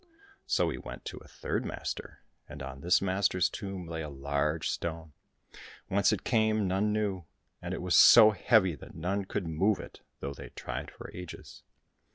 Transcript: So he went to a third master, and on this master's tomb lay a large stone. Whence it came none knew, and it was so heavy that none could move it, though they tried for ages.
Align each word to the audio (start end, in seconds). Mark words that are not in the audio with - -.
So 0.47 0.71
he 0.71 0.79
went 0.79 1.05
to 1.05 1.17
a 1.17 1.27
third 1.27 1.63
master, 1.63 2.23
and 2.49 2.63
on 2.63 2.81
this 2.81 3.03
master's 3.03 3.51
tomb 3.51 3.85
lay 3.85 4.01
a 4.01 4.09
large 4.09 4.67
stone. 4.67 5.13
Whence 5.89 6.11
it 6.11 6.23
came 6.23 6.67
none 6.67 6.91
knew, 6.91 7.25
and 7.61 7.71
it 7.71 7.83
was 7.83 7.95
so 7.95 8.31
heavy 8.31 8.73
that 8.77 8.95
none 8.95 9.25
could 9.25 9.45
move 9.45 9.79
it, 9.79 10.01
though 10.19 10.33
they 10.33 10.49
tried 10.55 10.89
for 10.89 11.11
ages. 11.13 11.61